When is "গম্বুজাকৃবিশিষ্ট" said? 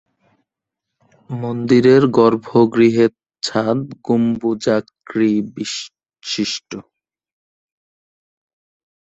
4.05-5.61